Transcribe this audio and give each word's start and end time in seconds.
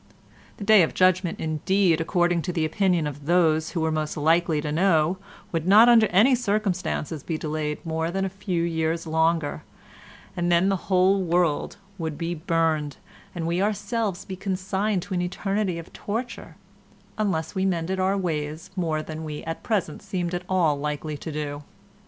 The 0.57 0.63
Day 0.63 0.81
of 0.81 0.95
Judgement 0.95 1.39
indeed, 1.39 2.01
according 2.01 2.41
to 2.41 2.51
the 2.51 2.65
opinion 2.65 3.05
of 3.05 3.27
those 3.27 3.69
who 3.77 3.81
were 3.81 3.91
most 3.91 4.17
likely 4.17 4.59
to 4.59 4.71
know, 4.71 5.19
would 5.51 5.67
not 5.67 5.87
under 5.87 6.07
any 6.07 6.33
circumstances 6.33 7.21
be 7.21 7.37
delayed 7.37 7.85
more 7.85 8.09
than 8.09 8.25
a 8.25 8.29
few 8.29 8.63
years 8.63 9.05
longer, 9.05 9.61
and 10.35 10.51
then 10.51 10.69
the 10.69 10.75
whole 10.89 11.21
world 11.21 11.77
would 11.99 12.17
be 12.17 12.33
burned, 12.33 12.97
and 13.35 13.45
we 13.45 13.61
ourselves 13.61 14.25
be 14.25 14.35
consigned 14.35 15.03
to 15.03 15.13
an 15.13 15.21
eternity 15.21 15.77
of 15.77 15.93
torture, 15.93 16.55
unless 17.19 17.53
we 17.53 17.63
mended 17.63 17.99
our 17.99 18.17
ways 18.17 18.71
more 18.75 19.03
than 19.03 19.23
we 19.23 19.43
at 19.43 19.61
present 19.61 20.01
seemed 20.01 20.33
at 20.33 20.41
all 20.49 20.79
likely 20.79 21.15
to 21.15 21.31
do. 21.31 21.63